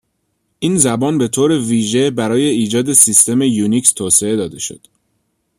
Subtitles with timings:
[0.59, 4.87] این زبان به طور ویژه برای ایجاد سیستم یونیکس توسعه داده شد.